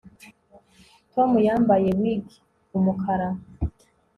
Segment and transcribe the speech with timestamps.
[1.11, 2.25] Tom yambaye wig
[2.77, 3.27] umukara